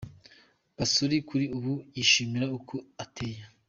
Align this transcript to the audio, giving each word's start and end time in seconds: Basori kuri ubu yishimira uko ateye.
Basori 0.77 1.17
kuri 1.29 1.45
ubu 1.57 1.73
yishimira 1.95 2.45
uko 2.57 2.75
ateye. 3.03 3.41